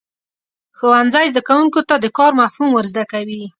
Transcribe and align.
ښوونځی 0.77 1.25
زده 1.31 1.41
کوونکو 1.47 1.79
ته 1.89 1.95
د 2.03 2.05
کار 2.17 2.31
مفهوم 2.41 2.69
ورزده 2.73 3.03
کوي. 3.11 3.43